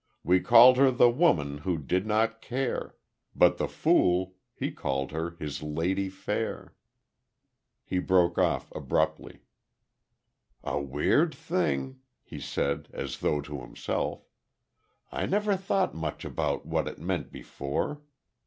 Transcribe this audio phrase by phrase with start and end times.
[0.23, 2.95] We called her the woman who did not care.
[3.35, 6.73] But the fool, he called her his Lady Fair"
[7.85, 9.41] He broke off, abruptly.
[10.63, 14.25] "A weird thing," he said, as though to himself.
[15.11, 18.01] "I never thought much about what it meant before...."